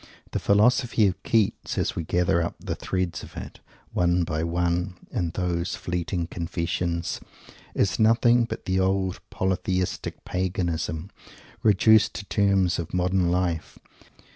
The 0.31 0.39
Philosophy 0.39 1.05
of 1.05 1.21
Keats, 1.21 1.77
as 1.77 1.95
we 1.95 2.03
gather 2.03 2.41
up 2.41 2.55
the 2.59 2.73
threads 2.73 3.21
of 3.21 3.37
it, 3.37 3.59
one 3.93 4.23
by 4.23 4.43
one, 4.43 4.95
in 5.11 5.29
those 5.35 5.75
fleeting 5.75 6.25
confessions, 6.25 7.19
is 7.75 7.99
nothing 7.99 8.45
but 8.45 8.65
the 8.65 8.79
old 8.79 9.19
polytheistic 9.29 10.25
paganism, 10.25 11.11
reduced 11.61 12.15
to 12.15 12.25
terms 12.25 12.79
of 12.79 12.95
modern 12.95 13.29
life. 13.29 13.77